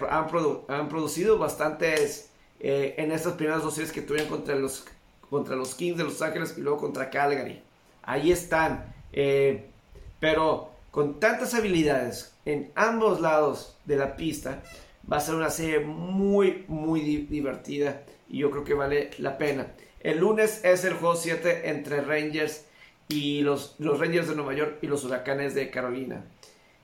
[0.09, 4.85] han, producido bastantes eh, en estas primeras dos series que tuvieron contra los,
[5.29, 7.61] contra los Kings de Los Ángeles y luego contra Calgary.
[8.03, 8.93] Ahí están.
[9.13, 9.67] Eh,
[10.19, 14.61] pero con tantas habilidades en ambos lados de la pista,
[15.11, 19.67] va a ser una serie muy, muy divertida y yo creo que vale la pena.
[20.03, 22.65] El lunes es el juego 7 entre Rangers
[23.07, 26.23] y los, los Rangers de Nueva York y los Huracanes de Carolina.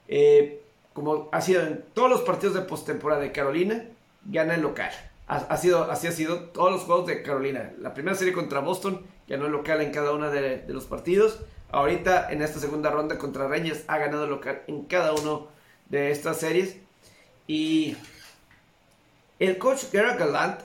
[0.08, 0.62] Eh,
[0.94, 3.86] como ha sido en todos los partidos de postemporada de Carolina,
[4.26, 4.92] gana el local.
[5.28, 7.74] Ha, sido, así ha sido todos los juegos de Carolina.
[7.80, 11.40] La primera serie contra Boston ganó el local en cada uno de, los partidos.
[11.70, 15.50] Ahorita en esta segunda ronda contra Rangers ha ganado el local en cada uno
[15.90, 16.78] de estas series.
[17.46, 17.98] Y
[19.40, 20.62] el coach Gerard Gallant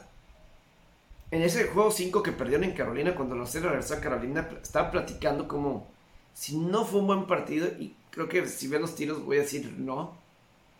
[1.33, 5.49] en ese juego 5 que perdieron en Carolina, cuando los regresó a Carolina, estaba platicando
[5.49, 5.89] como
[6.35, 9.41] si no fue un buen partido, y creo que si ven los tiros voy a
[9.41, 10.14] decir no,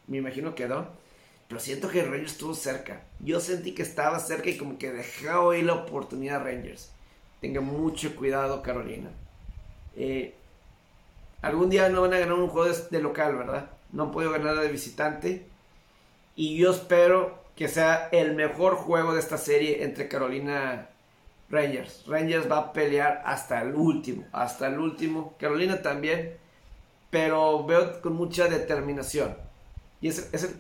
[0.07, 0.89] me imagino que no,
[1.49, 3.03] pero siento que Rangers estuvo cerca.
[3.19, 6.91] Yo sentí que estaba cerca y como que dejó ahí la oportunidad a Rangers.
[7.41, 9.11] Tenga mucho cuidado, Carolina.
[9.97, 10.35] Eh,
[11.41, 13.71] algún día no van a ganar un juego de, de local, ¿verdad?
[13.91, 15.47] No han podido ganar de visitante.
[16.37, 20.89] Y yo espero que sea el mejor juego de esta serie entre Carolina
[21.51, 22.05] Rangers.
[22.07, 25.35] Rangers va a pelear hasta el último, hasta el último.
[25.39, 26.37] Carolina también,
[27.11, 29.37] pero veo con mucha determinación.
[30.01, 30.55] Y es, es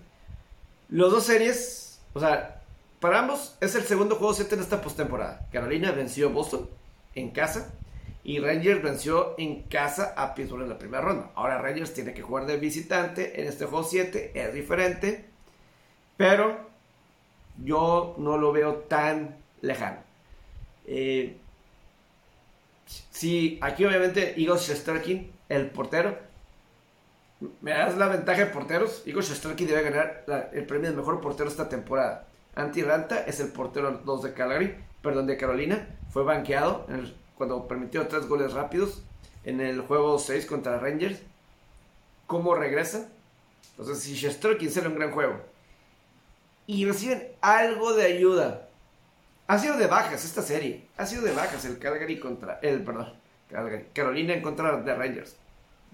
[0.89, 2.63] los dos series, o sea,
[3.01, 5.49] para ambos es el segundo juego 7 en esta postemporada.
[5.51, 6.69] Carolina venció a Boston
[7.15, 7.73] en casa
[8.23, 11.31] y Rangers venció en casa a Pittsburgh en la primera ronda.
[11.35, 15.25] Ahora Rangers tiene que jugar de visitante en este juego 7, es diferente,
[16.17, 16.71] pero
[17.59, 19.99] yo no lo veo tan lejano.
[20.87, 21.37] Eh,
[23.11, 26.19] sí, aquí obviamente Igor Shesterkin, el portero,
[27.61, 29.03] me das la ventaja de porteros.
[29.07, 32.27] Igor Shesterkin debe ganar el premio de mejor portero esta temporada.
[32.55, 35.89] Anti Ranta es el portero 2 de Calgary, perdón, de Carolina.
[36.11, 36.87] Fue banqueado
[37.37, 39.03] cuando permitió tres goles rápidos
[39.45, 41.21] en el juego 6 contra Rangers.
[42.27, 43.09] ¿Cómo regresa?
[43.71, 45.52] Entonces, si Shesterkin sale un gran juego
[46.73, 48.67] y reciben algo de ayuda.
[49.47, 50.87] Ha sido de bajas esta serie.
[50.97, 52.59] Ha sido de bajas el Calgary contra.
[52.63, 53.13] El, perdón.
[53.93, 55.37] Carolina en contra de Rangers.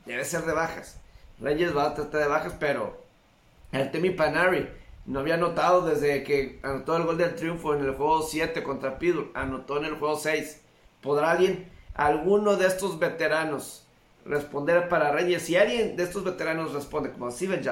[0.07, 1.01] Debe ser de bajas.
[1.41, 3.03] Rangers va a tratar de bajas, pero.
[3.73, 4.69] El Temi Panari
[5.07, 9.01] no había anotado desde que anotó el gol del triunfo en el juego 7 contra
[9.01, 9.33] Pittsburgh.
[9.35, 10.61] Anotó en el juego 6.
[11.03, 13.85] ¿Podrá alguien, alguno de estos veteranos,
[14.25, 15.43] responder para Rangers?
[15.43, 17.63] Si alguien de estos veteranos responde, como Steven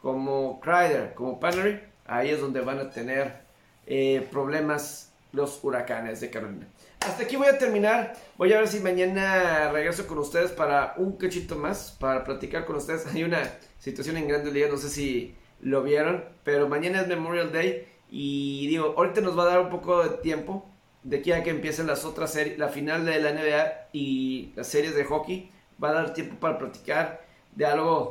[0.00, 3.40] como Kreider, como Panary, Ahí es donde van a tener
[3.86, 6.66] eh, problemas los huracanes de Carolina.
[7.00, 8.12] Hasta aquí voy a terminar.
[8.36, 12.76] Voy a ver si mañana regreso con ustedes para un cachito más, para platicar con
[12.76, 13.06] ustedes.
[13.06, 17.50] Hay una situación en Grandes Ligas, no sé si lo vieron, pero mañana es Memorial
[17.50, 20.68] Day y digo, ahorita nos va a dar un poco de tiempo
[21.04, 24.68] de aquí a que empiecen las otras series, la final de la NBA y las
[24.68, 25.50] series de hockey.
[25.82, 27.24] Va a dar tiempo para platicar
[27.56, 28.10] de algo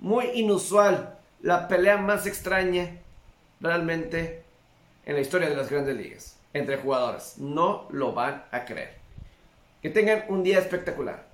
[0.00, 2.98] muy inusual, la pelea más extraña
[3.60, 4.42] realmente
[5.06, 7.38] en la historia de las grandes ligas entre jugadores.
[7.38, 8.94] No lo van a creer.
[9.82, 11.27] Que tengan un día espectacular.